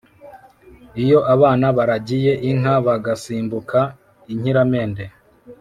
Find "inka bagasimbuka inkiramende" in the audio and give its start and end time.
2.49-5.05